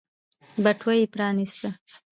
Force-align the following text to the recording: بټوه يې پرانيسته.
بټوه 0.63 0.93
يې 0.97 1.05
پرانيسته. 1.13 1.69